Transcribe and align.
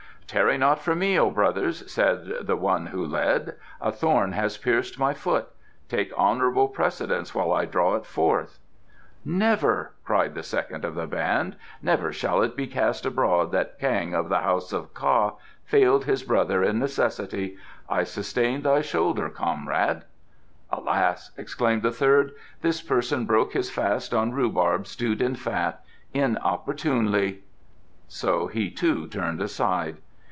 "Tarry 0.31 0.57
not 0.57 0.79
for 0.81 0.95
me, 0.95 1.19
O 1.19 1.29
brothers," 1.29 1.91
said 1.91 2.47
the 2.47 2.55
one 2.55 2.85
who 2.85 3.05
led. 3.05 3.55
"A 3.81 3.91
thorn 3.91 4.31
has 4.31 4.55
pierced 4.57 4.97
my 4.97 5.13
foot. 5.13 5.49
Take 5.89 6.13
honourable 6.17 6.69
precedence 6.69 7.35
while 7.35 7.51
I 7.51 7.65
draw 7.65 7.95
it 7.95 8.05
forth." 8.05 8.57
"Never," 9.25 9.91
declared 10.07 10.35
the 10.35 10.41
second 10.43 10.85
of 10.85 10.95
the 10.95 11.05
band, 11.05 11.57
"never 11.81 12.13
shall 12.13 12.41
it 12.43 12.55
be 12.55 12.65
cast 12.65 13.05
abroad 13.05 13.51
that 13.51 13.77
Kang 13.77 14.13
of 14.13 14.29
the 14.29 14.37
House 14.39 14.71
of 14.71 14.93
Ka 14.93 15.33
failed 15.65 16.05
his 16.05 16.23
brother 16.23 16.63
in 16.63 16.79
necessity. 16.79 17.57
I 17.89 18.05
sustain 18.05 18.61
thy 18.61 18.79
shoulder, 18.79 19.27
comrade." 19.29 20.03
"Alas!" 20.69 21.31
exclaimed 21.37 21.81
the 21.81 21.91
third. 21.91 22.31
"This 22.61 22.81
person 22.81 23.25
broke 23.25 23.51
his 23.51 23.69
fast 23.69 24.13
on 24.13 24.31
rhubarb 24.31 24.87
stewed 24.87 25.21
in 25.21 25.35
fat. 25.35 25.83
Inopportunely" 26.13 27.43
So 28.21 28.47
he 28.47 28.69
too 28.71 29.07
turned 29.07 29.41
aside. 29.41 29.97